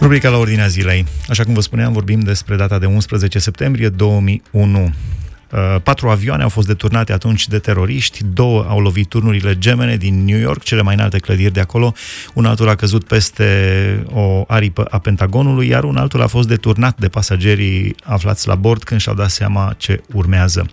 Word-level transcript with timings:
Rubrica 0.00 0.28
la 0.28 0.36
ordinea 0.36 0.66
zilei. 0.66 1.06
Așa 1.28 1.44
cum 1.44 1.54
vă 1.54 1.60
spuneam, 1.60 1.92
vorbim 1.92 2.20
despre 2.20 2.56
data 2.56 2.78
de 2.78 2.86
11 2.86 3.38
septembrie 3.38 3.88
2001. 3.88 4.84
Uh, 4.84 5.76
patru 5.82 6.08
avioane 6.08 6.42
au 6.42 6.48
fost 6.48 6.66
deturnate 6.66 7.12
atunci 7.12 7.48
de 7.48 7.58
teroriști, 7.58 8.24
două 8.24 8.66
au 8.68 8.80
lovit 8.80 9.08
turnurile 9.08 9.58
gemene 9.58 9.96
din 9.96 10.24
New 10.24 10.38
York, 10.38 10.62
cele 10.62 10.82
mai 10.82 10.94
înalte 10.94 11.18
clădiri 11.18 11.52
de 11.52 11.60
acolo, 11.60 11.92
un 12.34 12.44
altul 12.44 12.68
a 12.68 12.74
căzut 12.74 13.04
peste 13.04 14.04
o 14.12 14.44
aripă 14.46 14.86
a 14.90 14.98
Pentagonului, 14.98 15.68
iar 15.68 15.84
un 15.84 15.96
altul 15.96 16.22
a 16.22 16.26
fost 16.26 16.48
deturnat 16.48 16.98
de 16.98 17.08
pasagerii 17.08 17.94
aflați 18.04 18.48
la 18.48 18.54
bord 18.54 18.82
când 18.82 19.00
și-au 19.00 19.14
dat 19.14 19.30
seama 19.30 19.74
ce 19.76 20.02
urmează. 20.12 20.66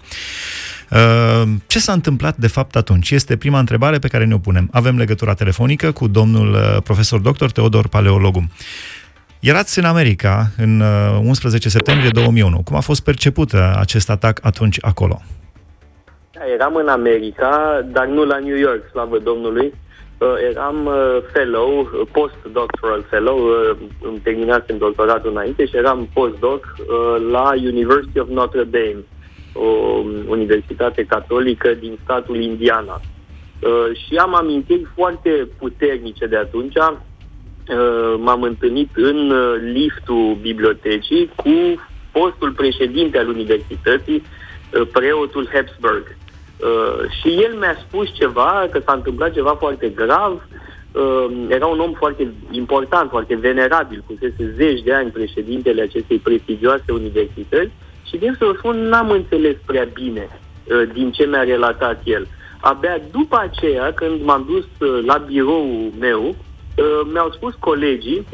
Uh, 0.92 1.50
ce 1.66 1.80
s-a 1.80 1.92
întâmplat 1.92 2.38
de 2.38 2.48
fapt 2.48 2.76
atunci? 2.76 3.12
Este 3.12 3.38
prima 3.38 3.60
întrebare 3.60 4.00
pe 4.00 4.08
care 4.08 4.26
ne-o 4.26 4.38
punem. 4.38 4.70
Avem 4.72 4.98
legătura 4.98 5.34
telefonică 5.34 5.92
cu 5.92 6.08
domnul 6.08 6.54
uh, 6.54 6.82
profesor 6.84 7.20
dr. 7.20 7.46
Teodor 7.46 7.88
Paleologu. 7.88 8.50
Erați 9.40 9.80
în 9.80 9.86
America 9.86 10.46
în 10.58 10.82
11 11.24 11.68
uh, 11.68 11.74
septembrie 11.74 12.10
2001. 12.14 12.62
Cum 12.66 12.76
a 12.76 12.80
fost 12.80 13.04
perceput 13.04 13.54
acest 13.76 14.10
atac 14.10 14.40
atunci 14.42 14.78
acolo? 14.82 15.22
Da, 16.32 16.42
eram 16.54 16.76
în 16.76 16.88
America, 16.88 17.82
dar 17.92 18.06
nu 18.06 18.24
la 18.24 18.38
New 18.38 18.56
York, 18.56 18.90
slavă 18.92 19.18
Domnului. 19.18 19.74
Uh, 20.18 20.28
eram 20.52 20.86
uh, 20.86 21.18
fellow, 21.34 21.90
post-doctoral 22.12 23.06
fellow, 23.10 23.38
îmi 24.02 24.20
terminasem 24.24 24.78
doctoratul 24.78 25.32
înainte 25.32 25.66
și 25.66 25.76
eram 25.76 26.10
postdoc 26.14 26.76
la 27.32 27.52
University 27.56 28.20
of 28.20 28.28
Notre 28.28 28.64
Dame, 28.64 29.04
o 29.54 29.68
universitate 30.28 31.04
catolică 31.04 31.74
din 31.80 31.98
statul 32.04 32.42
Indiana. 32.42 33.02
Și 34.06 34.16
am 34.16 34.36
amintiri 34.36 34.88
foarte 34.96 35.48
puternice 35.60 36.26
de 36.26 36.38
atunci 36.38 36.76
Uh, 36.76 36.98
m-am 38.18 38.42
întâlnit 38.42 38.90
în 38.94 39.30
uh, 39.30 39.56
liftul 39.62 40.38
bibliotecii 40.42 41.30
cu 41.36 41.82
fostul 42.12 42.52
președinte 42.52 43.18
al 43.18 43.28
universității, 43.28 44.24
uh, 44.24 44.88
preotul 44.92 45.50
Habsburg. 45.54 46.16
Și 47.22 47.30
el 47.30 47.56
mi-a 47.60 47.78
spus 47.88 48.14
ceva, 48.14 48.68
că 48.72 48.82
s-a 48.86 48.94
întâmplat 48.94 49.34
ceva 49.34 49.56
foarte 49.60 49.90
grav. 49.90 50.48
Era 51.50 51.66
un 51.66 51.80
om 51.80 51.94
foarte 51.94 52.34
important, 52.52 53.10
foarte 53.10 53.36
venerabil, 53.36 54.04
fusese 54.06 54.54
zeci 54.56 54.82
de 54.82 54.94
ani 54.94 55.10
președintele 55.10 55.82
acestei 55.82 56.18
prestigioase 56.18 56.92
universități 56.92 57.72
și 58.04 58.18
din 58.18 58.36
să 58.38 58.46
vă 58.46 58.54
spun, 58.58 58.78
n-am 58.78 59.10
înțeles 59.10 59.56
prea 59.66 59.88
bine 59.94 60.28
din 60.94 61.12
ce 61.12 61.26
mi-a 61.26 61.44
relatat 61.44 62.02
el. 62.04 62.28
Abia 62.60 63.00
după 63.12 63.38
aceea, 63.40 63.94
când 63.94 64.24
m-am 64.24 64.46
dus 64.50 64.90
la 65.06 65.18
biroul 65.18 65.92
meu, 66.00 66.36
Uh, 66.47 66.47
mi-au 67.12 67.32
spus 67.32 67.54
colegii 67.60 68.26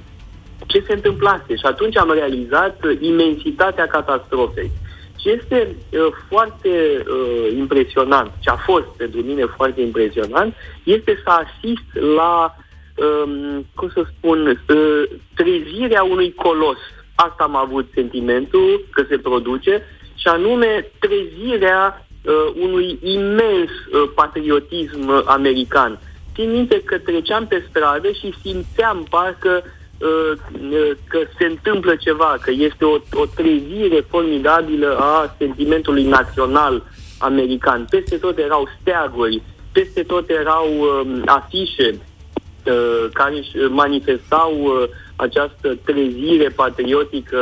ce 0.67 0.83
se 0.87 0.93
întâmplase 0.93 1.55
și 1.55 1.65
atunci 1.65 1.97
am 1.97 2.11
realizat 2.11 2.83
imensitatea 2.99 3.87
catastrofei. 3.87 4.71
Și 5.19 5.29
este 5.29 5.75
uh, 5.89 5.99
foarte 6.29 6.69
uh, 6.69 7.57
impresionant, 7.57 8.31
ce 8.39 8.49
a 8.49 8.55
fost 8.55 8.85
pentru 8.97 9.21
mine 9.21 9.45
foarte 9.45 9.81
impresionant, 9.81 10.55
este 10.83 11.21
să 11.23 11.29
asist 11.29 12.15
la, 12.15 12.55
um, 12.95 13.65
cum 13.75 13.89
să 13.93 14.03
spun, 14.17 14.47
uh, 14.47 15.03
trezirea 15.35 16.03
unui 16.03 16.33
colos. 16.33 16.77
Asta 17.15 17.43
am 17.43 17.55
avut 17.55 17.89
sentimentul 17.93 18.85
că 18.91 19.05
se 19.09 19.17
produce 19.17 19.81
și 20.15 20.27
anume 20.27 20.91
trezirea 20.99 22.07
uh, 22.23 22.53
unui 22.61 22.99
imens 23.01 23.69
uh, 23.69 24.11
patriotism 24.15 25.23
american 25.25 25.99
țin 26.33 26.51
minte 26.51 26.81
că 26.85 26.97
treceam 26.97 27.47
pe 27.47 27.65
stradă 27.69 28.07
și 28.11 28.33
simțeam 28.41 29.05
parcă 29.09 29.63
uh, 29.63 30.31
uh, 30.71 30.91
că 31.07 31.19
se 31.37 31.45
întâmplă 31.45 31.95
ceva, 31.95 32.37
că 32.41 32.51
este 32.51 32.85
o, 32.85 32.97
o 33.11 33.25
trezire 33.35 34.05
formidabilă 34.09 34.97
a 34.99 35.35
sentimentului 35.37 36.03
național 36.03 36.83
american. 37.17 37.85
Peste 37.89 38.15
tot 38.15 38.37
erau 38.37 38.67
steaguri, 38.81 39.41
peste 39.71 40.01
tot 40.03 40.29
erau 40.29 40.67
uh, 40.79 41.21
afișe 41.25 41.89
uh, 41.93 43.09
care 43.13 43.37
își 43.37 43.51
manifestau 43.69 44.51
uh, 44.63 44.89
această 45.15 45.77
trezire 45.85 46.49
patriotică 46.55 47.37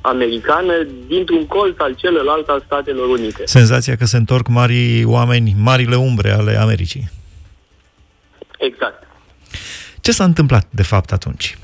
americană 0.00 0.72
dintr-un 1.06 1.46
colț 1.46 1.74
al 1.78 1.94
celălalt 1.96 2.48
al 2.48 2.62
Statelor 2.66 3.08
Unite. 3.08 3.42
Senzația 3.46 3.96
că 3.96 4.04
se 4.04 4.16
întorc 4.16 4.48
mari 4.48 5.04
oameni, 5.04 5.54
marile 5.58 5.96
umbre 5.96 6.30
ale 6.30 6.56
Americii. 6.56 7.10
Exact. 8.64 9.02
Ce 10.00 10.12
s-a 10.12 10.24
întâmplat, 10.24 10.66
de 10.70 10.82
fapt, 10.82 11.12
atunci? 11.12 11.58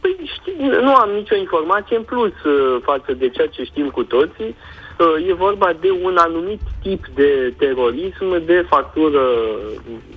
Păi, 0.00 0.16
știi, 0.36 0.56
nu 0.82 0.94
am 0.94 1.10
nicio 1.10 1.36
informație 1.36 1.96
în 1.96 2.02
plus 2.02 2.32
uh, 2.44 2.80
față 2.82 3.12
de 3.12 3.28
ceea 3.28 3.46
ce 3.46 3.64
știm 3.64 3.88
cu 3.88 4.02
toții. 4.02 4.54
Uh, 4.98 5.28
e 5.28 5.32
vorba 5.32 5.72
de 5.80 5.90
un 6.02 6.16
anumit 6.16 6.60
tip 6.82 7.06
de 7.14 7.54
terorism 7.58 8.44
de 8.44 8.66
factură 8.68 9.22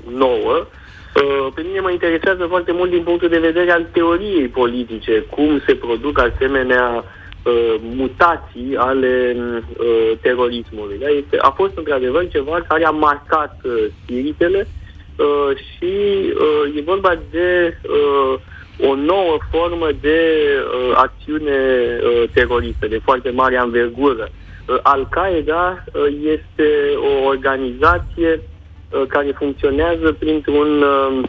nouă. 0.10 0.56
Uh, 0.56 1.48
pe 1.56 1.62
mine 1.62 1.80
mă 1.80 1.92
interesează 1.92 2.46
foarte 2.46 2.72
mult 2.72 2.90
din 2.90 3.04
punctul 3.04 3.30
de 3.30 3.40
vedere 3.50 3.72
al 3.72 3.86
teoriei 3.92 4.48
politice, 4.48 5.26
cum 5.30 5.62
se 5.66 5.76
produc 5.76 6.20
asemenea 6.20 7.04
mutații 7.80 8.76
ale 8.78 9.36
terorismului. 10.22 10.98
Da? 11.00 11.08
Este, 11.08 11.38
a 11.40 11.50
fost 11.50 11.72
într-adevăr 11.78 12.28
ceva 12.28 12.62
care 12.68 12.86
a 12.86 12.90
marcat 12.90 13.62
spiritele 14.02 14.68
Uh, 15.24 15.56
și 15.56 15.94
uh, 16.34 16.78
e 16.78 16.82
vorba 16.82 17.20
de 17.32 17.78
uh, 17.82 18.40
o 18.90 18.96
nouă 18.96 19.38
formă 19.52 19.88
de 20.02 20.20
uh, 20.58 20.92
acțiune 20.96 21.60
uh, 22.04 22.30
teroristă, 22.34 22.88
de 22.88 23.00
foarte 23.04 23.30
mare 23.30 23.58
anvergură. 23.58 24.30
Uh, 24.30 24.78
Al-Qaeda 24.82 25.84
uh, 25.86 26.02
este 26.22 26.70
o 26.96 27.28
organizație 27.28 28.42
uh, 28.42 29.02
care 29.08 29.36
funcționează 29.38 30.12
printr-un, 30.20 30.82
uh, 30.82 31.24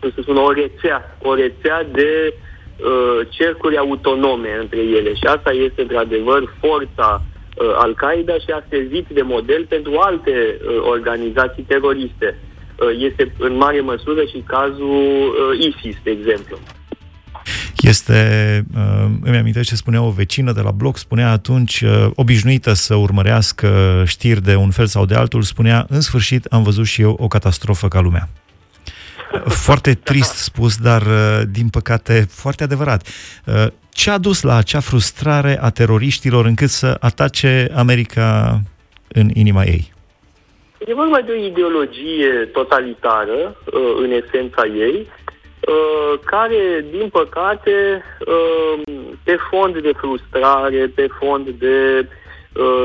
să 0.00 0.20
spun, 0.20 0.36
o 0.36 0.52
rețea, 0.52 1.16
o 1.22 1.34
rețea 1.34 1.86
de 1.92 2.34
uh, 2.34 3.26
cercuri 3.28 3.76
autonome 3.76 4.58
între 4.60 4.80
ele. 4.80 5.14
Și 5.14 5.24
asta 5.26 5.52
este, 5.52 5.80
într-adevăr, 5.80 6.54
forța 6.60 7.22
uh, 7.22 7.72
Al-Qaeda 7.74 8.34
și 8.34 8.50
a 8.50 8.64
servit 8.68 9.06
de 9.08 9.22
model 9.22 9.66
pentru 9.68 9.96
alte 9.98 10.60
uh, 10.60 10.76
organizații 10.82 11.62
teroriste. 11.62 12.38
Uh, 12.38 12.52
Uh, 12.53 12.53
este 12.98 13.32
în 13.38 13.56
mare 13.56 13.80
măsură 13.80 14.20
și 14.30 14.44
cazul 14.46 15.34
uh, 15.50 15.66
ISIS, 15.66 15.96
de 16.02 16.10
exemplu. 16.10 16.58
Este, 17.76 18.64
uh, 18.74 19.10
îmi 19.22 19.36
amintesc 19.36 19.68
ce 19.68 19.74
spunea 19.74 20.02
o 20.02 20.10
vecină 20.10 20.52
de 20.52 20.60
la 20.60 20.70
bloc, 20.70 20.96
spunea 20.96 21.30
atunci, 21.30 21.84
obișnuită 22.14 22.72
să 22.72 22.94
urmărească 22.94 24.02
știri 24.06 24.42
de 24.42 24.54
un 24.54 24.70
fel 24.70 24.86
sau 24.86 25.06
de 25.06 25.14
altul, 25.14 25.42
spunea, 25.42 25.86
în 25.88 26.00
sfârșit 26.00 26.44
am 26.44 26.62
văzut 26.62 26.86
și 26.86 27.00
eu 27.00 27.16
o 27.20 27.28
catastrofă 27.28 27.88
ca 27.88 28.00
lumea. 28.00 28.28
Foarte 29.46 29.94
trist 29.94 30.34
spus, 30.34 30.76
dar 30.76 31.02
din 31.50 31.68
păcate 31.68 32.26
foarte 32.30 32.62
adevărat. 32.62 33.08
Ce 33.88 34.10
a 34.10 34.18
dus 34.18 34.42
la 34.42 34.56
acea 34.56 34.80
frustrare 34.80 35.60
a 35.60 35.70
teroriștilor 35.70 36.46
încât 36.46 36.70
să 36.70 36.96
atace 37.00 37.70
America 37.74 38.60
în 39.08 39.30
inima 39.32 39.64
ei? 39.64 39.93
E 40.86 40.92
vorba 40.94 41.20
de 41.20 41.32
o 41.32 41.34
ideologie 41.34 42.50
totalitară, 42.52 43.56
uh, 43.64 43.94
în 43.96 44.10
esența 44.10 44.66
ei, 44.66 45.08
uh, 45.68 46.18
care, 46.24 46.84
din 46.90 47.08
păcate, 47.08 48.02
uh, 48.26 48.82
pe 49.22 49.36
fond 49.50 49.78
de 49.78 49.92
frustrare, 49.96 50.92
pe 50.94 51.06
fond 51.18 51.48
de 51.48 52.08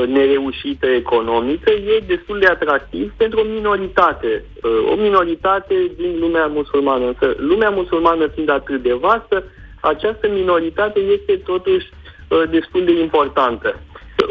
nereușită 0.08 0.88
economică, 0.88 1.72
e 1.72 2.04
destul 2.08 2.40
de 2.40 2.46
atractiv 2.46 3.14
pentru 3.18 3.40
o 3.40 3.44
minoritate, 3.44 4.44
o 4.92 4.96
minoritate 4.96 5.92
din 5.98 6.20
lumea 6.20 6.46
musulmană. 6.46 7.06
Însă, 7.06 7.36
lumea 7.38 7.70
musulmană 7.70 8.28
fiind 8.28 8.50
atât 8.50 8.82
de 8.82 8.94
vastă, 8.94 9.44
această 9.82 10.28
minoritate 10.30 11.00
este 11.00 11.36
totuși 11.46 11.90
destul 12.50 12.86
de 12.86 13.00
importantă 13.00 13.76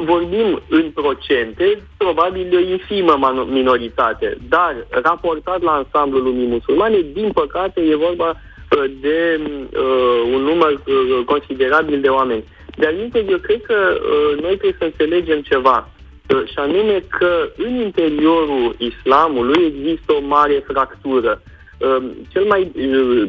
vorbim 0.05 0.63
în 0.69 0.91
procente, 0.95 1.83
probabil 1.97 2.47
de 2.51 2.57
o 2.57 2.61
infimă 2.61 3.47
minoritate, 3.51 4.37
dar 4.49 4.87
raportat 4.91 5.63
la 5.63 5.71
ansamblul 5.71 6.23
lumii 6.23 6.47
musulmane, 6.47 7.01
din 7.13 7.31
păcate 7.33 7.81
e 7.81 7.95
vorba 7.95 8.29
uh, 8.29 8.85
de 9.01 9.41
uh, 9.41 10.33
un 10.35 10.43
număr 10.43 10.73
uh, 10.73 11.25
considerabil 11.25 12.01
de 12.01 12.09
oameni. 12.09 12.45
De 12.77 12.87
aminte, 12.87 13.25
eu 13.29 13.39
cred 13.39 13.63
că 13.63 13.75
uh, 13.75 14.41
noi 14.41 14.57
trebuie 14.57 14.77
să 14.79 14.85
înțelegem 14.85 15.41
ceva, 15.41 15.89
uh, 16.35 16.43
și 16.45 16.59
anume 16.59 17.05
că 17.19 17.49
în 17.57 17.75
interiorul 17.75 18.77
islamului 18.79 19.65
există 19.65 20.13
o 20.13 20.27
mare 20.27 20.65
fractură. 20.67 21.43
Uh, 21.79 21.97
cel 22.33 22.45
mai 22.45 22.73
uh, 22.75 23.29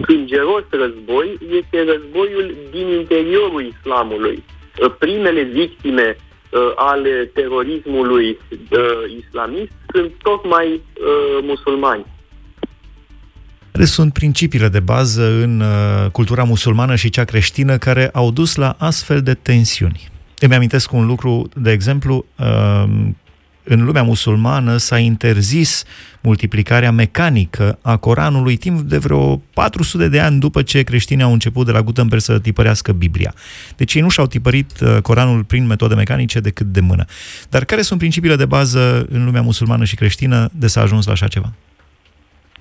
cângeros 0.00 0.64
război 0.70 1.38
este 1.50 1.84
războiul 1.84 2.54
din 2.70 2.86
interiorul 2.86 3.72
islamului 3.78 4.44
Uh, 4.46 4.55
primele 4.98 5.42
victime 5.42 6.16
uh, 6.16 6.60
ale 6.76 7.30
terorismului 7.34 8.38
uh, 8.50 8.78
islamist 9.24 9.72
sunt 9.92 10.12
tocmai 10.22 10.66
uh, 10.72 11.38
musulmani. 11.42 12.04
Care 13.72 13.84
sunt 13.84 14.12
principiile 14.12 14.68
de 14.68 14.80
bază 14.80 15.22
în 15.22 15.60
uh, 15.60 16.10
cultura 16.10 16.44
musulmană 16.44 16.94
și 16.94 17.10
cea 17.10 17.24
creștină 17.24 17.78
care 17.78 18.08
au 18.12 18.30
dus 18.30 18.54
la 18.54 18.76
astfel 18.78 19.22
de 19.22 19.34
tensiuni? 19.34 20.08
Îmi 20.38 20.54
amintesc 20.54 20.92
un 20.92 21.06
lucru, 21.06 21.48
de 21.54 21.70
exemplu, 21.70 22.24
uh, 22.38 22.84
în 23.68 23.84
lumea 23.84 24.02
musulmană 24.02 24.76
s-a 24.76 24.98
interzis 24.98 25.84
multiplicarea 26.22 26.92
mecanică 26.92 27.78
a 27.82 27.96
Coranului 27.96 28.56
timp 28.56 28.80
de 28.80 28.98
vreo 28.98 29.42
400 29.54 30.08
de 30.08 30.20
ani 30.20 30.40
după 30.40 30.62
ce 30.62 30.82
creștinii 30.82 31.24
au 31.24 31.32
început 31.32 31.66
de 31.66 31.72
la 31.72 31.82
Gutenberg 31.82 32.20
să 32.20 32.38
tipărească 32.38 32.92
Biblia. 32.92 33.34
Deci 33.76 33.94
ei 33.94 34.02
nu 34.02 34.08
și-au 34.08 34.26
tipărit 34.26 34.70
uh, 34.80 34.96
Coranul 35.02 35.44
prin 35.44 35.66
metode 35.66 35.94
mecanice 35.94 36.40
decât 36.40 36.66
de 36.66 36.80
mână. 36.80 37.04
Dar 37.50 37.64
care 37.64 37.82
sunt 37.82 37.98
principiile 37.98 38.36
de 38.36 38.44
bază 38.46 39.06
în 39.10 39.24
lumea 39.24 39.42
musulmană 39.42 39.84
și 39.84 39.94
creștină 39.94 40.48
de 40.52 40.66
s-a 40.66 40.80
ajuns 40.80 41.06
la 41.06 41.12
așa 41.12 41.26
ceva? 41.26 41.52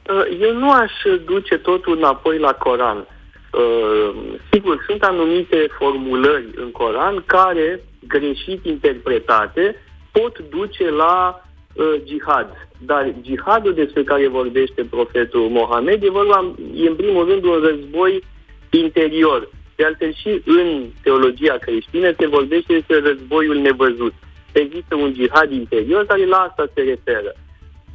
Uh, 0.10 0.38
eu 0.42 0.54
nu 0.58 0.72
aș 0.72 0.92
duce 1.25 1.56
totul 1.58 1.98
înapoi 1.98 2.38
la 2.38 2.51
Coran. 2.51 2.98
Uh, 2.98 4.16
sigur, 4.51 4.84
sunt 4.88 5.04
anumite 5.04 5.68
formulări 5.78 6.46
în 6.56 6.72
Coran 6.72 7.24
care, 7.25 7.80
greșit 8.08 8.66
interpretate, 8.66 9.75
pot 10.19 10.39
duce 10.50 10.89
la 10.89 11.41
uh, 11.73 11.95
jihad. 12.07 12.67
Dar 12.77 13.13
jihadul 13.25 13.73
despre 13.73 14.03
care 14.03 14.27
vorbește 14.27 14.81
profetul 14.89 15.50
Mohamed 15.50 16.03
e, 16.03 16.09
vorba, 16.09 16.53
e 16.75 16.88
în 16.88 16.95
primul 16.95 17.29
rând 17.29 17.44
un 17.44 17.59
război 17.67 18.23
interior. 18.69 19.50
De 19.75 19.85
altfel 19.85 20.13
și 20.13 20.41
în 20.45 20.85
teologia 21.03 21.57
creștină 21.57 22.13
se 22.19 22.27
vorbește 22.27 22.73
despre 22.73 23.00
războiul 23.00 23.57
nevăzut. 23.57 24.13
Există 24.51 24.95
un 24.95 25.13
jihad 25.13 25.51
interior 25.51 26.06
care 26.06 26.25
la 26.25 26.38
asta 26.38 26.65
se 26.73 26.81
referă. 26.81 27.35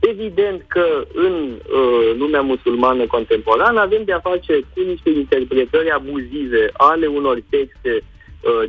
Evident 0.00 0.64
că 0.68 1.04
în 1.14 1.32
uh, 1.32 2.16
lumea 2.18 2.40
musulmană 2.40 3.06
contemporană 3.06 3.80
avem 3.80 4.02
de 4.04 4.12
a 4.12 4.28
face 4.30 4.60
cu 4.74 4.80
niște 4.80 5.10
interpretări 5.10 5.90
abuzive 5.90 6.70
ale 6.72 7.06
unor 7.06 7.42
texte 7.50 7.92
Uh, 7.92 8.19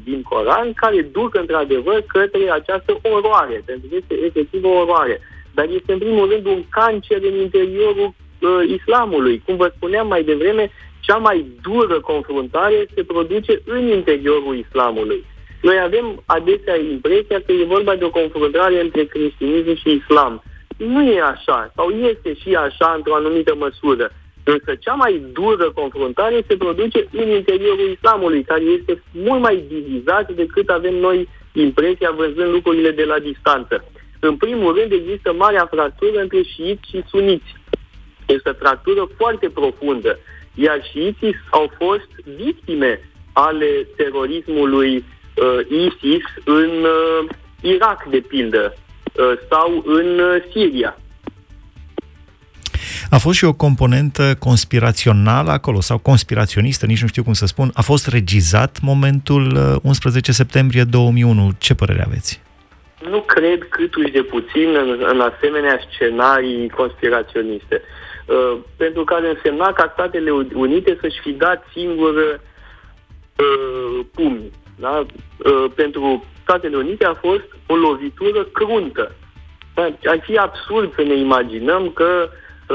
din 0.03 0.21
Coran 0.21 0.73
care 0.73 1.01
duc 1.01 1.35
într-adevăr 1.35 2.03
către 2.07 2.51
această 2.51 2.99
oroare, 3.01 3.61
pentru 3.65 3.87
că 3.89 3.95
este 3.95 4.25
efectiv 4.25 4.63
o 4.63 4.69
oroare. 4.69 5.21
Dar 5.53 5.65
este 5.69 5.91
în 5.91 5.97
primul 5.97 6.29
rând 6.29 6.45
un 6.45 6.63
cancer 6.69 7.19
în 7.23 7.35
interiorul 7.35 8.13
uh, 8.13 8.49
islamului. 8.77 9.41
Cum 9.45 9.55
vă 9.55 9.71
spuneam 9.75 10.07
mai 10.07 10.23
devreme, 10.23 10.71
cea 10.99 11.17
mai 11.17 11.45
dură 11.61 11.99
confruntare 11.99 12.85
se 12.95 13.03
produce 13.03 13.61
în 13.65 13.87
interiorul 13.87 14.55
islamului. 14.55 15.25
Noi 15.61 15.79
avem 15.79 16.23
adesea 16.25 16.77
impresia 16.79 17.41
că 17.45 17.51
e 17.51 17.73
vorba 17.75 17.95
de 17.95 18.03
o 18.03 18.09
confruntare 18.09 18.81
între 18.81 19.03
creștinism 19.05 19.75
și 19.75 19.91
islam. 19.91 20.43
Nu 20.77 21.03
e 21.03 21.21
așa, 21.21 21.71
sau 21.75 21.89
este 21.89 22.33
și 22.33 22.55
așa 22.55 22.93
într-o 22.95 23.15
anumită 23.15 23.55
măsură. 23.55 24.11
Însă 24.43 24.75
cea 24.79 24.93
mai 24.93 25.23
dură 25.33 25.71
confruntare 25.71 26.43
se 26.47 26.57
produce 26.57 27.07
în 27.11 27.29
interiorul 27.29 27.89
islamului, 27.89 28.43
care 28.43 28.61
este 28.61 29.03
mult 29.11 29.41
mai 29.41 29.63
divizat 29.67 30.31
decât 30.31 30.69
avem 30.69 30.95
noi 30.95 31.27
impresia 31.53 32.11
văzând 32.11 32.51
lucrurile 32.51 32.91
de 32.91 33.03
la 33.03 33.19
distanță. 33.19 33.85
În 34.19 34.35
primul 34.35 34.75
rând 34.77 34.91
există 34.91 35.33
marea 35.33 35.65
fractură 35.71 36.21
între 36.21 36.41
șiiți 36.41 36.89
și 36.89 37.03
suniți. 37.09 37.55
Este 38.25 38.49
o 38.49 38.53
fractură 38.53 39.09
foarte 39.17 39.49
profundă, 39.49 40.19
iar 40.53 40.83
șiiții 40.91 41.35
au 41.49 41.71
fost 41.77 42.09
victime 42.35 43.09
ale 43.33 43.87
terorismului 43.95 44.95
uh, 44.95 45.59
ISIS 45.69 46.23
în 46.45 46.69
uh, 46.69 47.29
Irak, 47.61 48.05
de 48.09 48.19
pildă, 48.19 48.75
uh, 49.13 49.33
sau 49.49 49.83
în 49.85 50.19
uh, 50.19 50.43
Siria. 50.51 51.00
A 53.15 53.17
fost 53.17 53.37
și 53.37 53.45
o 53.45 53.53
componentă 53.53 54.35
conspirațională 54.39 55.51
acolo, 55.51 55.81
sau 55.81 55.97
conspiraționistă, 55.97 56.85
nici 56.85 57.01
nu 57.01 57.07
știu 57.07 57.23
cum 57.23 57.33
să 57.33 57.45
spun. 57.45 57.71
A 57.73 57.81
fost 57.81 58.07
regizat 58.07 58.79
momentul 58.81 59.43
11 59.83 60.29
uh, 60.29 60.35
septembrie 60.35 60.83
2001. 60.83 61.49
Ce 61.57 61.73
părere 61.75 62.03
aveți? 62.05 62.41
Nu 63.09 63.21
cred 63.21 63.67
câtuși 63.69 64.11
de 64.11 64.21
puțin 64.21 64.69
în, 64.83 64.89
în 65.13 65.19
asemenea 65.19 65.79
scenarii 65.89 66.69
conspiraționiste. 66.69 67.81
Uh, 68.25 68.57
pentru 68.77 69.03
că 69.03 69.13
ar 69.13 69.23
însemna 69.23 69.73
ca 69.73 69.89
Statele 69.93 70.31
Unite 70.53 70.97
să-și 71.01 71.19
fi 71.23 71.31
dat 71.31 71.63
singur 71.73 72.13
uh, 72.15 74.05
pumni. 74.15 74.51
Da? 74.75 75.05
Uh, 75.05 75.65
pentru 75.75 76.25
Statele 76.41 76.77
Unite 76.77 77.05
a 77.05 77.13
fost 77.13 77.47
o 77.67 77.75
lovitură 77.75 78.43
cruntă. 78.43 79.15
Da? 79.73 79.83
Ar 80.05 80.19
fi 80.23 80.37
absurd 80.37 80.93
să 80.95 81.01
ne 81.01 81.15
imaginăm 81.17 81.89
că 81.89 82.29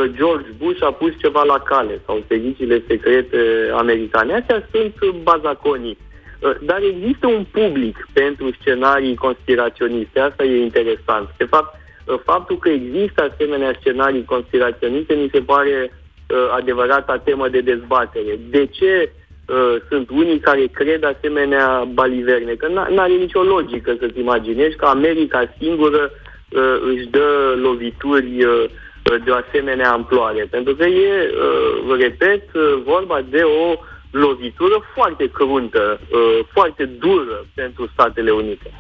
George 0.05 0.49
Bush 0.59 0.83
a 0.83 0.93
pus 0.93 1.13
ceva 1.19 1.43
la 1.43 1.59
cale 1.59 2.01
sau 2.07 2.25
serviciile 2.29 2.83
secrete 2.89 3.39
americane. 3.73 4.35
Astea 4.35 4.69
sunt 4.71 5.23
bazaconii. 5.23 5.99
Uh, 6.41 6.55
dar 6.61 6.81
există 6.83 7.27
un 7.27 7.45
public 7.51 8.09
pentru 8.13 8.51
scenarii 8.61 9.15
conspiraționiste. 9.15 10.21
Asta 10.21 10.45
e 10.45 10.63
interesant. 10.63 11.29
De 11.37 11.45
fapt, 11.45 11.77
uh, 12.05 12.19
faptul 12.25 12.59
că 12.59 12.69
există 12.69 13.33
asemenea 13.33 13.77
scenarii 13.81 14.25
conspiraționiste 14.25 15.15
mi 15.15 15.31
se 15.33 15.41
pare 15.41 15.91
uh, 15.91 16.37
adevărata 16.51 17.19
temă 17.19 17.49
de 17.49 17.61
dezbatere. 17.61 18.39
De 18.51 18.67
ce 18.67 19.13
uh, 19.49 19.77
sunt 19.89 20.11
unii 20.11 20.39
care 20.39 20.67
cred 20.67 21.05
asemenea 21.05 21.89
baliverne? 21.93 22.53
Că 22.53 22.67
nu 22.69 23.01
are 23.01 23.13
nicio 23.13 23.43
logică 23.43 23.97
să-ți 23.99 24.19
imaginezi 24.19 24.77
că 24.77 24.85
America 24.85 25.55
singură 25.59 26.11
uh, 26.11 26.77
își 26.95 27.07
dă 27.07 27.55
lovituri 27.63 28.45
uh, 28.45 28.65
de 29.25 29.31
o 29.31 29.41
asemenea 29.47 29.91
amploare. 29.91 30.43
Pentru 30.51 30.75
că 30.75 30.85
e, 30.85 31.11
uh, 31.11 31.99
repet, 32.01 32.45
uh, 32.55 32.63
vorba 32.85 33.19
de 33.31 33.43
o 33.43 33.67
lovitură 34.11 34.77
foarte 34.95 35.31
cruntă, 35.33 36.01
uh, 36.01 36.47
foarte 36.53 36.85
dură 36.85 37.47
pentru 37.55 37.89
Statele 37.93 38.31
Unite. 38.31 38.71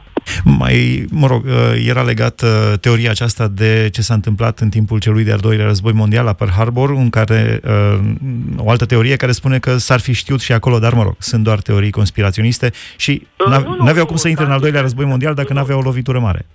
Mai, 0.58 1.04
mă 1.10 1.26
rog, 1.26 1.42
era 1.88 2.02
legată 2.02 2.76
teoria 2.80 3.10
aceasta 3.10 3.48
de 3.48 3.88
ce 3.92 4.02
s-a 4.02 4.14
întâmplat 4.14 4.58
în 4.58 4.68
timpul 4.68 5.00
celui 5.00 5.24
de-al 5.24 5.38
doilea 5.38 5.66
război 5.66 5.92
mondial 5.92 6.24
la 6.24 6.32
Pearl 6.32 6.50
Harbor, 6.50 6.90
în 6.90 7.10
care 7.10 7.60
o 8.56 8.70
altă 8.70 8.86
teorie 8.86 9.16
care 9.16 9.32
spune 9.32 9.58
că 9.58 9.76
s-ar 9.76 10.00
fi 10.00 10.12
știut 10.12 10.40
și 10.40 10.52
acolo, 10.52 10.78
dar 10.78 10.92
mă 10.92 11.02
rog, 11.02 11.14
sunt 11.18 11.44
doar 11.44 11.58
teorii 11.58 11.90
conspiraționiste 11.90 12.72
și 12.96 13.26
nu 13.78 13.86
aveau 13.88 14.06
cum 14.06 14.16
să 14.16 14.28
intre 14.28 14.44
în 14.44 14.50
al 14.50 14.60
doilea 14.60 14.80
război 14.80 15.04
mondial 15.04 15.34
dacă 15.34 15.52
nu 15.52 15.60
aveau 15.60 15.78
o 15.78 15.82
lovitură 15.82 16.18
mare 16.18 16.46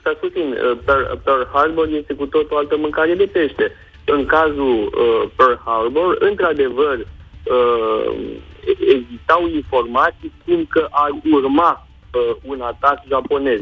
stați 0.00 0.18
puțin, 0.18 0.52
uh, 0.52 0.78
Pearl, 0.84 1.04
Pearl 1.24 1.42
Harbor 1.52 1.88
este 1.88 2.14
cu 2.14 2.26
tot 2.26 2.50
o 2.50 2.56
altă 2.56 2.76
mâncare 2.76 3.14
de 3.14 3.26
pește. 3.26 3.72
În 4.04 4.26
cazul 4.26 4.74
uh, 4.84 5.30
Pearl 5.36 5.58
Harbor, 5.64 6.16
într-adevăr, 6.18 6.98
uh, 6.98 8.12
existau 8.96 9.48
informații 9.48 10.32
cum 10.44 10.64
că 10.68 10.86
ar 10.90 11.10
urma 11.32 11.86
uh, 12.14 12.36
un 12.42 12.60
atac 12.60 12.98
japonez. 13.08 13.60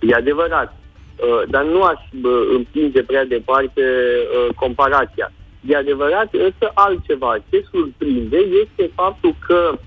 E 0.00 0.14
adevărat. 0.14 0.76
Uh, 1.16 1.42
dar 1.48 1.64
nu 1.64 1.82
aș 1.82 2.00
uh, 2.22 2.48
împinge 2.54 3.02
prea 3.02 3.24
departe 3.24 3.82
uh, 3.82 4.54
comparația. 4.54 5.32
E 5.68 5.76
adevărat, 5.76 6.28
însă 6.32 6.70
altceva. 6.74 7.36
Ce 7.50 7.64
surprinde 7.70 8.36
este 8.36 8.90
faptul 8.94 9.34
că 9.46 9.70
uh, 9.72 9.78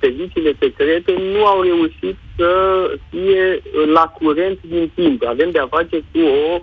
serviciile 0.00 0.56
secrete 0.60 1.12
nu 1.32 1.46
au 1.46 1.62
reușit 1.62 2.16
să 2.36 2.50
fie 3.10 3.62
la 3.92 4.00
curent 4.00 4.58
din 4.62 4.90
timp. 4.94 5.24
Avem 5.24 5.50
de-a 5.50 5.66
face 5.66 5.96
cu 6.12 6.18
o, 6.18 6.60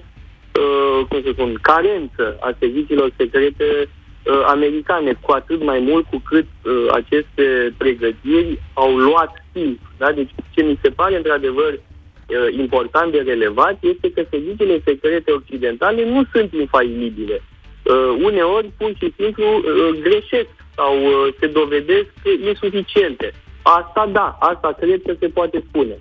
uh, 0.60 1.06
cum 1.10 1.22
să 1.22 1.30
spun, 1.32 1.60
carență 1.62 2.38
a 2.40 2.56
serviciilor 2.60 3.12
secrete 3.18 3.66
uh, 3.84 4.44
americane, 4.46 5.14
cu 5.22 5.32
atât 5.32 5.64
mai 5.64 5.80
mult 5.80 6.06
cu 6.06 6.22
cât 6.26 6.46
uh, 6.64 6.86
aceste 6.92 7.74
pregătiri 7.78 8.60
au 8.74 8.98
luat 8.98 9.46
timp. 9.52 9.80
Da? 9.98 10.12
Deci 10.12 10.30
ce 10.50 10.62
mi 10.64 10.80
se 10.82 10.90
pare 10.90 11.16
într-adevăr 11.16 11.74
uh, 11.74 12.58
important 12.58 13.12
de 13.12 13.24
relevat 13.26 13.78
este 13.82 14.12
că 14.12 14.22
serviciile 14.30 14.82
secrete 14.86 15.32
occidentale 15.32 16.06
nu 16.06 16.24
sunt 16.32 16.54
infailibile. 16.54 17.42
Uh, 17.84 18.18
uneori, 18.24 18.72
pur 18.78 18.92
și 18.98 19.14
simplu, 19.18 19.46
uh, 19.46 20.00
greșesc 20.02 20.50
sau 20.80 20.94
uh, 21.06 21.34
se 21.40 21.48
dovedesc 21.48 22.12
insuficiente. 22.50 23.34
Asta 23.62 24.10
da, 24.12 24.38
asta 24.40 24.70
cred 24.80 25.02
că 25.06 25.14
se 25.20 25.28
poate 25.28 25.64
spune. 25.68 25.96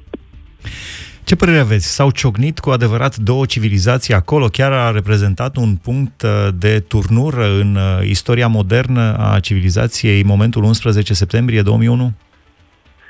Ce 1.24 1.36
părere 1.36 1.58
aveți? 1.58 1.94
S-au 1.94 2.10
ciocnit 2.10 2.58
cu 2.58 2.70
adevărat 2.70 3.16
două 3.16 3.44
civilizații 3.46 4.14
acolo? 4.14 4.46
Chiar 4.52 4.72
a 4.72 4.90
reprezentat 4.90 5.56
un 5.56 5.76
punct 5.86 6.22
uh, 6.22 6.48
de 6.58 6.84
turnură 6.88 7.44
în 7.44 7.70
uh, 7.74 8.08
istoria 8.16 8.46
modernă 8.46 9.16
a 9.18 9.40
civilizației 9.40 10.22
momentul 10.22 10.62
11 10.62 11.14
septembrie 11.14 11.62
2001? 11.62 12.10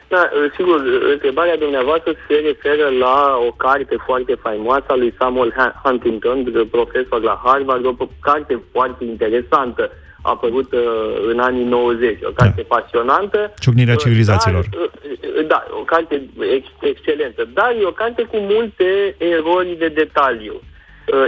Da, 0.09 0.29
sigur, 0.57 0.83
întrebarea 1.13 1.57
dumneavoastră 1.57 2.13
se 2.29 2.35
referă 2.35 2.89
la 2.99 3.39
o 3.49 3.51
carte 3.51 3.97
foarte 4.07 4.35
faimoasă 4.43 4.85
a 4.89 4.97
lui 4.97 5.15
Samuel 5.19 5.53
Huntington, 5.85 6.69
profesor 6.71 7.21
la 7.23 7.41
Harvard, 7.45 7.85
o 7.85 8.09
carte 8.21 8.63
foarte 8.73 9.05
interesantă, 9.05 9.83
apărut 9.83 10.08
uh, 10.23 10.81
în 11.27 11.39
anii 11.39 11.65
90. 11.65 12.19
O 12.23 12.31
carte 12.31 12.67
da. 12.69 12.77
pasionantă. 12.77 13.53
Ciocnirea 13.59 13.95
uh, 13.95 14.01
civilizațiilor. 14.01 14.65
Dar, 14.71 14.81
uh, 15.39 15.47
da, 15.47 15.67
o 15.81 15.83
carte 15.83 16.23
ex- 16.55 16.79
excelentă. 16.81 17.49
Dar 17.55 17.75
e 17.81 17.85
o 17.85 17.91
carte 17.91 18.23
cu 18.23 18.37
multe 18.37 19.15
erori 19.19 19.77
de 19.79 19.89
detaliu. 19.89 20.61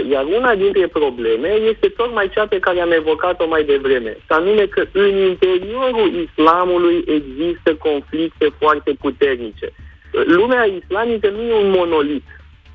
Iar 0.09 0.25
una 0.37 0.55
dintre 0.55 0.87
probleme 0.87 1.47
este 1.47 1.87
tocmai 1.87 2.29
cea 2.29 2.45
pe 2.47 2.59
care 2.59 2.79
am 2.79 2.91
evocat-o 2.91 3.47
mai 3.47 3.63
devreme, 3.63 4.17
să 4.27 4.33
anume 4.33 4.65
că 4.65 4.83
în 4.91 5.15
interiorul 5.17 6.27
islamului 6.29 7.03
există 7.07 7.75
conflicte 7.75 8.47
foarte 8.59 8.91
puternice. 8.99 9.67
Lumea 10.11 10.63
islamică 10.63 11.29
nu 11.29 11.41
e 11.41 11.53
un 11.53 11.69
monolit. 11.69 12.23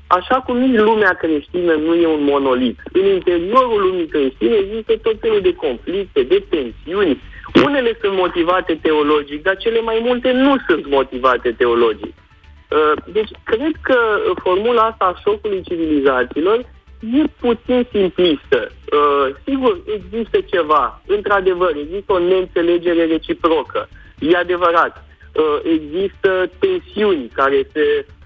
Așa 0.07 0.35
cum 0.45 0.57
nici 0.57 0.79
lumea 0.79 1.13
creștină 1.13 1.73
nu 1.73 1.95
e 1.95 2.07
un 2.07 2.23
monolit. 2.23 2.79
În 2.91 3.05
interiorul 3.05 3.81
lumii 3.81 4.07
creștine 4.07 4.55
există 4.55 4.93
tot 5.01 5.19
felul 5.19 5.41
de 5.41 5.55
conflicte, 5.55 6.21
de 6.23 6.45
tensiuni. 6.49 7.21
Unele 7.65 7.97
sunt 8.01 8.17
motivate 8.17 8.79
teologic, 8.81 9.43
dar 9.43 9.57
cele 9.57 9.81
mai 9.81 10.01
multe 10.03 10.31
nu 10.31 10.55
sunt 10.67 10.89
motivate 10.89 11.51
teologic. 11.51 12.13
Uh, 12.15 13.03
deci, 13.11 13.29
cred 13.43 13.71
că 13.81 13.97
formula 14.43 14.81
asta 14.81 15.05
a 15.05 15.19
șocului 15.23 15.61
civilizațiilor 15.61 16.57
e 16.99 17.23
puțin 17.39 17.87
simplistă. 17.91 18.71
Uh, 18.71 19.35
sigur, 19.45 19.79
există 19.95 20.37
ceva. 20.41 21.01
Într-adevăr, 21.07 21.75
există 21.75 22.13
o 22.13 22.19
neînțelegere 22.19 23.05
reciprocă. 23.05 23.89
E 24.19 24.37
adevărat. 24.37 25.05
Uh, 25.33 25.59
există 25.63 26.49
tensiuni 26.59 27.31
care 27.33 27.69
se 27.73 28.05
Uh, 28.07 28.16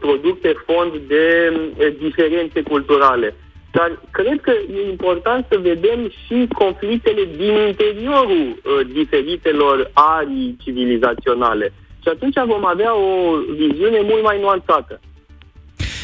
produc 0.00 0.40
pe 0.40 0.54
fond 0.66 0.92
de 1.08 1.26
uh, 1.52 1.94
diferențe 1.98 2.62
culturale. 2.62 3.34
Dar 3.70 3.90
cred 4.10 4.40
că 4.40 4.52
e 4.76 4.90
important 4.90 5.46
să 5.50 5.58
vedem 5.62 6.00
și 6.24 6.48
conflictele 6.54 7.28
din 7.36 7.54
interiorul 7.66 8.46
uh, 8.54 8.86
diferitelor 8.92 9.90
arii 9.92 10.56
civilizaționale. 10.62 11.72
Și 12.02 12.08
atunci 12.08 12.36
vom 12.46 12.66
avea 12.66 12.96
o 12.96 13.10
viziune 13.56 14.00
mult 14.02 14.22
mai 14.22 14.40
nuanțată. 14.40 15.00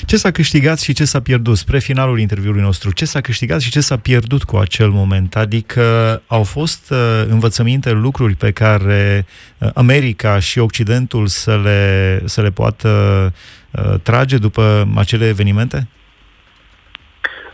Ce 0.07 0.17
s-a 0.17 0.31
câștigat 0.31 0.81
și 0.81 0.93
ce 0.93 1.05
s-a 1.05 1.21
pierdut? 1.21 1.57
Spre 1.57 1.79
finalul 1.79 2.19
interviului 2.19 2.61
nostru, 2.61 2.93
ce 2.93 3.05
s-a 3.05 3.21
câștigat 3.21 3.61
și 3.61 3.71
ce 3.71 3.81
s-a 3.81 3.97
pierdut 3.97 4.43
cu 4.43 4.57
acel 4.57 4.89
moment? 4.91 5.37
Adică 5.37 5.83
au 6.27 6.43
fost 6.43 6.91
uh, 6.91 7.25
învățăminte, 7.29 7.91
lucruri 7.91 8.35
pe 8.35 8.51
care 8.51 9.27
uh, 9.59 9.69
America 9.75 10.39
și 10.39 10.59
Occidentul 10.59 11.27
să 11.27 11.61
le, 11.65 12.23
să 12.25 12.43
le 12.43 12.51
poată 12.51 12.89
uh, 13.27 13.33
trage 14.03 14.37
după 14.39 14.85
acele 14.97 15.29
evenimente? 15.29 15.89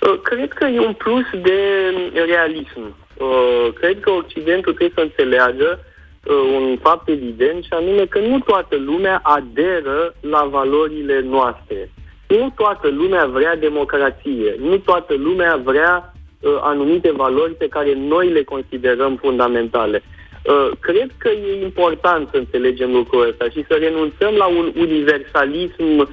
Uh, 0.01 0.21
cred 0.23 0.53
că 0.53 0.65
e 0.65 0.81
un 0.81 0.93
plus 0.93 1.25
de 1.43 1.61
realism. 2.27 2.95
Uh, 3.19 3.69
cred 3.75 4.01
că 4.01 4.11
Occidentul 4.11 4.75
trebuie 4.75 4.93
să 4.95 5.01
înțeleagă 5.01 5.79
uh, 6.25 6.35
un 6.61 6.79
fapt 6.83 7.09
evident 7.09 7.65
și 7.65 7.71
anume 7.71 8.05
că 8.05 8.19
nu 8.19 8.39
toată 8.39 8.77
lumea 8.77 9.21
aderă 9.23 10.15
la 10.21 10.49
valorile 10.51 11.21
noastre. 11.21 11.91
Nu 12.29 12.53
toată 12.57 12.89
lumea 12.89 13.27
vrea 13.27 13.57
democrație, 13.57 14.55
nu 14.59 14.77
toată 14.77 15.15
lumea 15.15 15.61
vrea 15.65 16.15
uh, 16.41 16.59
anumite 16.61 17.13
valori 17.13 17.55
pe 17.55 17.69
care 17.69 17.95
noi 17.95 18.29
le 18.29 18.43
considerăm 18.43 19.17
fundamentale. 19.17 20.03
Uh, 20.49 20.71
cred 20.81 21.11
că 21.19 21.29
e 21.29 21.63
important 21.63 22.29
să 22.31 22.37
înțelegem 22.37 22.93
lucrul 22.93 23.29
ăsta 23.29 23.49
și 23.49 23.65
să 23.69 23.75
renunțăm 23.75 24.35
la 24.35 24.47
un 24.47 24.73
universalism 24.77 25.99
uh, 25.99 26.07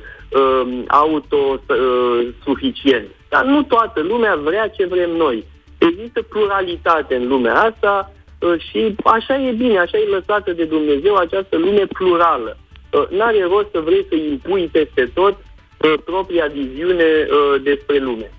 autosuficient. 0.88 3.06
Uh, 3.06 3.12
Dar 3.30 3.46
nu 3.46 3.64
toată 3.64 4.02
lumea 4.02 4.36
vrea 4.36 4.68
ce 4.68 4.86
vrem 4.86 5.10
noi. 5.10 5.46
Există 5.78 6.22
pluralitate 6.22 7.16
în 7.16 7.28
lumea 7.28 7.62
asta 7.62 8.12
uh, 8.40 8.60
și 8.70 8.96
așa 9.04 9.40
e 9.40 9.52
bine, 9.52 9.78
așa 9.78 9.98
e 9.98 10.16
lăsată 10.18 10.52
de 10.52 10.64
Dumnezeu 10.64 11.16
această 11.16 11.58
lume 11.58 11.86
plurală. 11.86 12.58
Uh, 12.92 13.08
n-are 13.10 13.44
rost 13.44 13.68
să 13.72 13.80
vrei 13.80 14.06
să 14.10 14.16
impui 14.16 14.70
peste 14.72 15.12
tot 15.14 15.38
propria 16.06 16.48
viziune 16.54 17.04
uh, 17.04 17.62
despre 17.62 17.98
lume. 17.98 18.32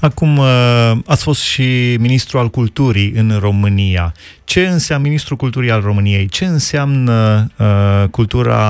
Acum, 0.00 0.38
uh, 0.38 0.92
ați 1.06 1.24
fost 1.24 1.42
și 1.42 1.96
ministru 1.98 2.38
al 2.38 2.48
culturii 2.48 3.12
în 3.16 3.38
România. 3.40 4.12
Ce 4.44 4.66
înseamnă 4.66 5.06
ministrul 5.06 5.36
culturii 5.36 5.70
al 5.70 5.80
României? 5.80 6.28
Ce 6.28 6.44
înseamnă 6.44 7.46
uh, 7.58 8.08
cultura 8.10 8.62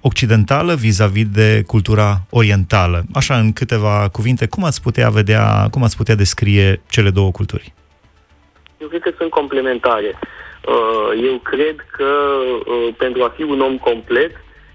occidentală 0.00 0.74
vis-a-vis 0.74 1.26
de 1.32 1.62
cultura 1.66 2.20
orientală? 2.30 3.02
Așa, 3.14 3.34
în 3.38 3.52
câteva 3.52 4.08
cuvinte, 4.12 4.46
cum 4.46 4.64
ați 4.64 4.82
putea 4.82 5.08
vedea, 5.10 5.68
cum 5.70 5.82
ați 5.82 5.96
putea 5.96 6.14
descrie 6.14 6.80
cele 6.90 7.10
două 7.10 7.30
culturi? 7.30 7.72
Eu 8.80 8.88
cred 8.88 9.00
că 9.00 9.10
sunt 9.16 9.30
complementare. 9.30 10.10
Uh, 10.14 11.24
eu 11.30 11.38
cred 11.38 11.76
că 11.96 12.10
pentru 12.96 13.22
a 13.22 13.32
fi 13.36 13.42
un 13.42 13.60
om 13.60 13.76
complet, 13.76 14.30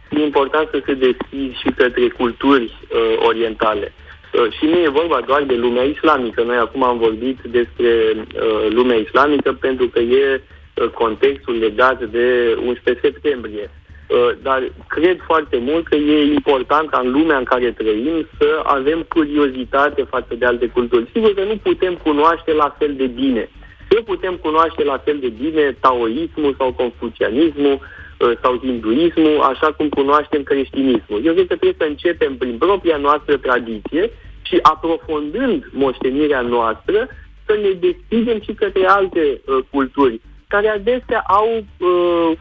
e 0.09 0.23
important 0.23 0.67
să 0.71 0.81
se 0.85 0.93
deschizi 0.93 1.59
și 1.61 1.69
către 1.75 2.07
culturi 2.07 2.63
uh, 2.63 3.27
orientale. 3.27 3.93
Uh, 4.33 4.51
și 4.57 4.65
nu 4.65 4.77
e 4.79 4.99
vorba 5.01 5.21
doar 5.25 5.43
de 5.43 5.55
lumea 5.55 5.83
islamică. 5.83 6.43
Noi 6.43 6.55
acum 6.55 6.83
am 6.83 6.97
vorbit 6.97 7.39
despre 7.41 7.91
uh, 8.15 8.67
lumea 8.69 8.95
islamică 8.95 9.53
pentru 9.53 9.87
că 9.87 9.99
e 9.99 10.41
uh, 10.41 10.87
contextul 10.87 11.57
legat 11.57 12.03
de 12.03 12.57
11 12.65 12.99
septembrie. 13.01 13.69
Uh, 14.07 14.29
dar 14.41 14.71
cred 14.87 15.19
foarte 15.25 15.57
mult 15.57 15.87
că 15.87 15.95
e 15.95 16.33
important 16.33 16.89
ca 16.89 16.99
în 17.03 17.11
lumea 17.11 17.37
în 17.37 17.43
care 17.43 17.71
trăim 17.71 18.27
să 18.39 18.61
avem 18.63 19.05
curiozitate 19.07 20.03
față 20.03 20.35
de 20.35 20.45
alte 20.45 20.67
culturi. 20.67 21.09
Sigur 21.13 21.33
că 21.33 21.43
nu 21.43 21.57
putem 21.63 21.93
cunoaște 22.03 22.53
la 22.53 22.75
fel 22.79 22.93
de 22.95 23.05
bine. 23.05 23.49
Nu 23.89 24.03
putem 24.03 24.35
cunoaște 24.35 24.83
la 24.83 24.97
fel 24.97 25.17
de 25.19 25.31
bine 25.41 25.77
taoismul 25.79 26.55
sau 26.57 26.73
confucianismul, 26.73 27.73
Uh, 27.73 28.02
sau 28.41 28.57
hinduismul, 28.57 29.41
așa 29.41 29.71
cum 29.77 29.89
cunoaștem 29.89 30.43
creștinismul. 30.43 31.21
Eu 31.25 31.33
cred 31.33 31.47
că 31.47 31.55
trebuie 31.55 31.75
să 31.77 31.87
începem 31.89 32.37
prin 32.37 32.57
propria 32.57 32.97
noastră 32.97 33.37
tradiție 33.37 34.11
și 34.41 34.59
aprofundând 34.61 35.69
moștenirea 35.71 36.41
noastră, 36.41 37.07
să 37.45 37.53
ne 37.61 37.69
deschidem 37.69 38.41
și 38.41 38.53
către 38.53 38.85
alte 38.85 39.41
uh, 39.45 39.57
culturi, 39.69 40.21
care 40.47 40.67
adesea 40.67 41.23
au, 41.27 41.47
uh, 41.77 42.31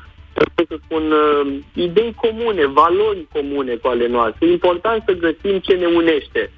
să 0.68 0.76
spun, 0.84 1.12
uh, 1.12 1.54
idei 1.74 2.14
comune, 2.16 2.66
valori 2.66 3.26
comune 3.32 3.74
cu 3.74 3.88
ale 3.88 4.06
noastre. 4.06 4.46
E 4.46 4.50
important 4.50 5.02
să 5.06 5.12
găsim 5.12 5.58
ce 5.58 5.74
ne 5.74 5.86
unește. 5.86 6.50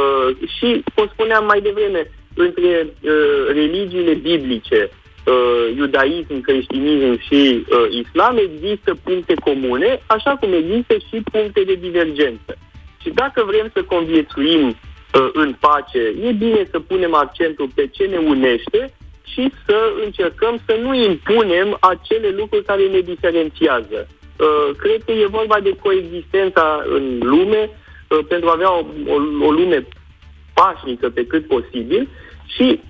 Uh, 0.00 0.48
și, 0.58 0.82
cum 0.94 1.08
spuneam 1.12 1.44
mai 1.44 1.60
devreme, 1.60 2.10
între 2.34 2.86
uh, 2.86 3.46
religiile 3.52 4.14
biblice, 4.14 4.90
uh, 5.24 5.76
iudaism, 5.76 6.40
creștinism 6.40 7.20
și 7.20 7.66
uh, 7.68 7.86
islam 7.90 8.36
există 8.36 8.96
puncte 9.04 9.34
comune, 9.34 10.02
așa 10.06 10.30
cum 10.40 10.52
există 10.52 10.94
și 10.94 11.22
puncte 11.32 11.62
de 11.66 11.74
divergență. 11.74 12.58
Și 13.02 13.10
dacă 13.10 13.44
vrem 13.46 13.70
să 13.74 13.82
conviețuim 13.82 14.68
uh, 14.68 15.28
în 15.32 15.54
pace, 15.60 16.14
e 16.22 16.32
bine 16.32 16.68
să 16.70 16.80
punem 16.80 17.14
accentul 17.14 17.68
pe 17.74 17.86
ce 17.86 18.04
ne 18.04 18.16
unește 18.16 18.94
și 19.32 19.52
să 19.66 19.92
încercăm 20.04 20.60
să 20.66 20.78
nu 20.82 20.94
impunem 20.94 21.76
acele 21.80 22.28
lucruri 22.28 22.64
care 22.64 22.82
ne 22.86 23.00
diferențiază. 23.00 24.08
Uh, 24.08 24.76
cred 24.76 25.02
că 25.04 25.12
e 25.12 25.26
vorba 25.26 25.60
de 25.60 25.76
coexistența 25.82 26.84
în 26.86 27.18
lume 27.22 27.70
uh, 27.70 28.18
pentru 28.28 28.48
a 28.48 28.52
avea 28.52 28.72
o, 28.72 28.84
o, 29.06 29.46
o 29.46 29.50
lume 29.50 29.86
pașnică 30.54 31.10
pe 31.10 31.26
cât 31.26 31.46
posibil 31.46 32.08
și 32.46 32.80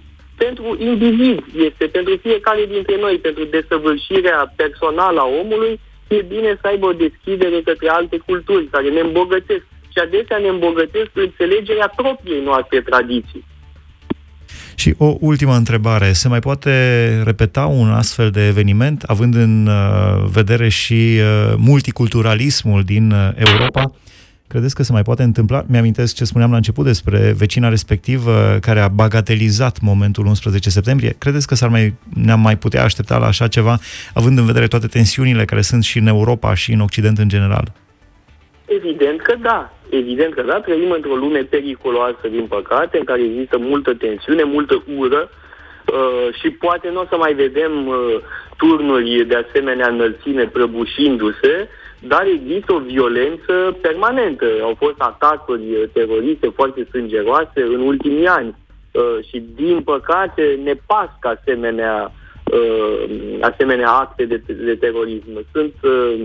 pentru 0.45 0.69
individ, 0.91 1.39
este 1.69 1.85
pentru 1.97 2.15
fiecare 2.27 2.63
dintre 2.75 2.97
noi, 3.05 3.17
pentru 3.27 3.45
desăvârșirea 3.57 4.53
personală 4.61 5.21
a 5.21 5.29
omului, 5.43 5.75
e 6.09 6.19
bine 6.35 6.51
să 6.61 6.67
aibă 6.67 6.87
o 6.87 7.01
deschidere 7.05 7.59
către 7.69 7.89
alte 7.89 8.17
culturi 8.27 8.67
care 8.75 8.89
ne 8.97 9.01
îmbogățesc 9.01 9.65
și 9.93 9.99
adesea 10.07 10.39
ne 10.39 10.49
îmbogățesc 10.49 11.11
înțelegerea 11.27 11.93
propriei 11.97 12.43
noastre 12.51 12.81
tradiții. 12.81 13.45
Și 14.75 14.95
o 14.99 15.17
ultimă 15.21 15.55
întrebare. 15.55 16.13
Se 16.13 16.29
mai 16.29 16.39
poate 16.39 16.73
repeta 17.25 17.65
un 17.67 17.89
astfel 17.91 18.31
de 18.31 18.47
eveniment, 18.47 19.03
având 19.03 19.35
în 19.35 19.67
uh, 19.67 20.25
vedere 20.39 20.69
și 20.69 21.01
uh, 21.19 21.55
multiculturalismul 21.57 22.83
din 22.83 23.11
uh, 23.11 23.29
Europa? 23.35 23.93
Credeți 24.53 24.75
că 24.75 24.83
se 24.83 24.93
mai 24.93 25.03
poate 25.03 25.23
întâmpla? 25.23 25.63
Mi-amintesc 25.69 26.15
ce 26.15 26.25
spuneam 26.25 26.51
la 26.51 26.57
început 26.57 26.85
despre 26.85 27.35
vecina 27.37 27.69
respectivă 27.69 28.59
care 28.61 28.81
a 28.81 28.89
bagatelizat 28.89 29.77
momentul 29.81 30.27
11 30.27 30.71
septembrie. 30.71 31.15
Credeți 31.19 31.47
că 31.47 31.55
s-ar 31.55 31.69
mai, 31.69 31.95
ne-am 32.25 32.41
mai 32.41 32.57
putea 32.57 32.83
aștepta 32.83 33.19
la 33.19 33.27
așa 33.27 33.49
ceva, 33.49 33.75
având 34.15 34.39
în 34.39 34.47
vedere 34.47 34.67
toate 34.67 34.87
tensiunile 34.87 35.45
care 35.45 35.61
sunt 35.61 35.83
și 35.85 35.99
în 35.99 36.07
Europa 36.07 36.55
și 36.55 36.73
în 36.73 36.81
Occident 36.81 37.19
în 37.19 37.29
general? 37.29 37.67
Evident 38.65 39.23
că 39.23 39.35
da. 39.43 39.73
Evident 39.91 40.35
că 40.35 40.43
da. 40.43 40.61
Trăim 40.61 40.91
într-o 40.91 41.15
lume 41.15 41.39
periculoasă, 41.39 42.25
din 42.31 42.47
păcate, 42.47 42.99
în 42.99 43.05
care 43.05 43.23
există 43.23 43.59
multă 43.59 43.95
tensiune, 43.95 44.43
multă 44.43 44.83
ură 44.97 45.31
uh, 45.31 46.29
și 46.41 46.51
poate 46.51 46.89
nu 46.93 47.01
o 47.01 47.07
să 47.09 47.17
mai 47.17 47.35
vedem 47.35 47.87
uh, 47.87 47.97
turnuri 48.57 49.25
de 49.29 49.45
asemenea 49.47 49.89
înălțime 49.89 50.45
prăbușindu-se, 50.45 51.69
dar 52.07 52.27
există 52.27 52.73
o 52.73 52.79
violență 52.79 53.79
permanentă. 53.81 54.47
Au 54.63 54.75
fost 54.79 54.95
atacuri 54.99 55.89
teroriste 55.93 56.49
foarte 56.55 56.87
sângeroase 56.91 57.63
în 57.63 57.81
ultimii 57.81 58.27
ani 58.27 58.55
uh, 58.93 59.25
și, 59.29 59.45
din 59.55 59.83
păcate, 59.83 60.59
ne 60.63 60.75
pască 60.87 61.39
asemenea, 61.41 62.13
uh, 62.45 63.05
asemenea 63.41 63.91
acte 63.91 64.25
de, 64.25 64.43
de 64.47 64.75
terorism. 64.75 65.47
Sunt 65.53 65.75
uh, 65.83 66.21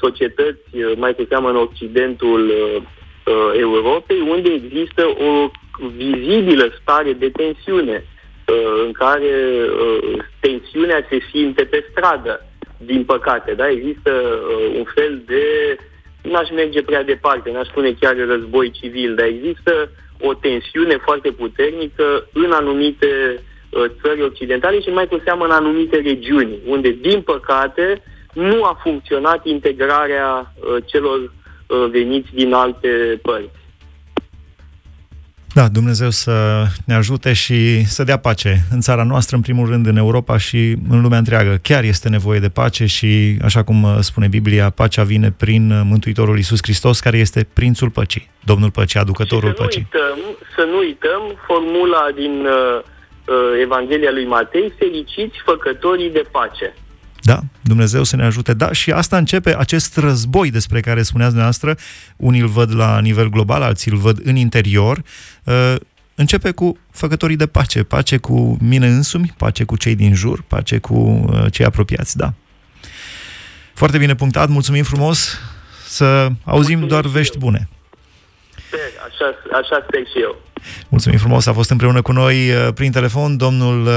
societăți, 0.00 0.60
mai 0.96 1.14
cu 1.14 1.24
seamă 1.28 1.48
în 1.48 1.56
Occidentul 1.56 2.52
Europei, 3.58 4.20
unde 4.28 4.50
există 4.50 5.06
o 5.06 5.50
vizibilă 5.96 6.72
stare 6.80 7.12
de 7.12 7.30
tensiune, 7.30 8.04
în 8.84 8.92
care 8.92 9.30
tensiunea 10.40 11.06
se 11.10 11.18
simte 11.32 11.64
pe 11.64 11.86
stradă, 11.90 12.51
din 12.84 13.04
păcate. 13.04 13.54
Da? 13.54 13.68
Există 13.70 14.10
un 14.76 14.84
fel 14.94 15.22
de 15.26 15.42
n-aș 16.22 16.50
merge 16.50 16.82
prea 16.82 17.02
departe, 17.02 17.50
n-aș 17.50 17.66
spune 17.66 17.92
chiar 18.00 18.16
război 18.16 18.70
civil, 18.70 19.14
dar 19.14 19.26
există 19.26 19.90
o 20.20 20.34
tensiune 20.34 20.96
foarte 20.96 21.30
puternică 21.30 22.28
în 22.32 22.52
anumite 22.52 23.06
uh, 23.70 23.84
țări 24.02 24.22
occidentale 24.22 24.80
și 24.80 24.88
mai 24.88 25.06
cu 25.06 25.20
seamă 25.24 25.44
în 25.44 25.50
anumite 25.50 25.96
regiuni, 25.96 26.58
unde, 26.66 26.90
din 26.90 27.20
păcate, 27.20 28.02
nu 28.32 28.64
a 28.64 28.78
funcționat 28.82 29.46
integrarea 29.46 30.52
uh, 30.54 30.76
celor 30.84 31.18
uh, 31.18 31.86
veniți 31.90 32.28
din 32.34 32.52
alte 32.52 33.18
părți. 33.22 33.60
Da, 35.54 35.68
Dumnezeu 35.68 36.10
să 36.10 36.64
ne 36.86 36.94
ajute 36.94 37.32
și 37.32 37.84
să 37.86 38.04
dea 38.04 38.16
pace 38.16 38.56
în 38.70 38.80
țara 38.80 39.04
noastră, 39.04 39.36
în 39.36 39.42
primul 39.42 39.66
rând 39.68 39.86
în 39.86 39.96
Europa 39.96 40.36
și 40.36 40.76
în 40.88 41.00
lumea 41.00 41.18
întreagă. 41.18 41.58
Chiar 41.62 41.84
este 41.84 42.08
nevoie 42.08 42.38
de 42.38 42.48
pace 42.48 42.86
și, 42.86 43.36
așa 43.42 43.62
cum 43.62 43.82
uh, 43.82 43.96
spune 44.00 44.28
Biblia, 44.28 44.70
pacea 44.70 45.02
vine 45.02 45.34
prin 45.38 45.70
uh, 45.70 45.80
Mântuitorul 45.84 46.36
Iisus 46.36 46.58
Hristos, 46.62 47.00
care 47.00 47.18
este 47.18 47.48
Prințul 47.52 47.90
Păcii, 47.90 48.30
Domnul 48.44 48.70
Păcii, 48.70 49.00
Aducătorul 49.00 49.50
și 49.50 49.56
să 49.56 49.62
Păcii. 49.62 49.88
Nu 49.92 49.98
uităm, 49.98 50.18
să 50.56 50.62
nu 50.70 50.78
uităm 50.78 51.22
formula 51.46 52.04
din 52.14 52.46
uh, 52.46 52.82
uh 53.26 53.60
Evanghelia 53.62 54.10
lui 54.10 54.26
Matei, 54.26 54.72
fericiți 54.78 55.36
făcătorii 55.44 56.10
de 56.10 56.24
pace. 56.30 56.74
Da, 57.22 57.40
Dumnezeu 57.60 58.02
să 58.02 58.16
ne 58.16 58.24
ajute. 58.24 58.54
Da, 58.54 58.72
și 58.72 58.90
asta 58.90 59.16
începe 59.16 59.56
acest 59.56 59.96
război 59.96 60.50
despre 60.50 60.80
care 60.80 61.02
spuneați 61.02 61.32
dumneavoastră. 61.32 61.76
Unii 62.16 62.40
îl 62.40 62.48
văd 62.48 62.74
la 62.74 63.00
nivel 63.00 63.28
global, 63.28 63.62
alții 63.62 63.90
îl 63.90 63.98
văd 63.98 64.20
în 64.24 64.36
interior. 64.36 65.02
Uh, 65.44 65.74
începe 66.14 66.50
cu 66.50 66.78
făcătorii 66.90 67.36
de 67.36 67.46
pace. 67.46 67.82
Pace 67.82 68.16
cu 68.16 68.56
mine 68.60 68.86
însumi, 68.86 69.34
pace 69.36 69.64
cu 69.64 69.76
cei 69.76 69.94
din 69.94 70.14
jur, 70.14 70.42
pace 70.42 70.78
cu 70.78 70.94
uh, 70.94 71.52
cei 71.52 71.64
apropiați, 71.64 72.16
da. 72.16 72.32
Foarte 73.74 73.98
bine 73.98 74.14
punctat, 74.14 74.48
mulțumim 74.48 74.82
frumos. 74.82 75.38
Să 75.86 76.04
auzim 76.04 76.34
mulțumim 76.44 76.88
doar 76.88 77.06
vești 77.06 77.38
bune. 77.38 77.68
Sper, 78.66 78.80
așa, 78.80 79.58
așa 79.58 79.84
sper 79.88 80.00
și 80.00 80.22
eu. 80.22 80.40
Mulțumim 80.88 81.18
frumos, 81.18 81.46
a 81.46 81.52
fost 81.52 81.70
împreună 81.70 82.02
cu 82.02 82.12
noi 82.12 82.50
uh, 82.50 82.72
prin 82.74 82.92
telefon 82.92 83.36
domnul 83.36 83.88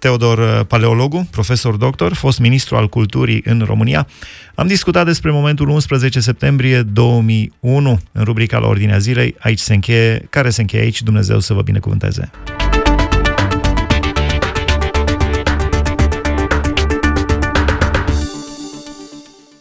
Teodor 0.00 0.38
uh, 0.38 0.60
Paleologu, 0.66 1.28
profesor 1.30 1.76
doctor, 1.76 2.14
fost 2.14 2.38
ministru 2.38 2.76
al 2.76 2.88
culturii 2.88 3.42
în 3.44 3.62
România. 3.66 4.06
Am 4.54 4.66
discutat 4.66 5.04
despre 5.04 5.30
momentul 5.30 5.68
11 5.68 6.20
septembrie 6.20 6.82
2001 6.82 8.00
în 8.12 8.24
rubrica 8.24 8.58
la 8.58 8.66
Ordinea 8.66 8.98
Zilei. 8.98 9.34
Aici 9.38 9.58
se 9.58 9.74
încheie, 9.74 10.26
care 10.30 10.50
se 10.50 10.60
încheie 10.60 10.82
aici, 10.82 11.02
Dumnezeu 11.02 11.38
să 11.38 11.54
vă 11.54 11.62
binecuvânteze. 11.62 12.30